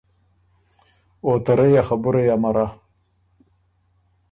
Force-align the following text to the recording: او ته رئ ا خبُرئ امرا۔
او 1.23 1.31
ته 1.43 1.51
رئ 1.57 1.73
ا 1.79 1.81
خبُرئ 1.87 2.27
امرا۔ 2.35 2.67